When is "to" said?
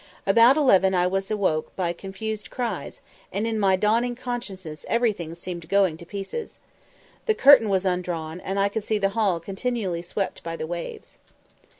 5.97-6.07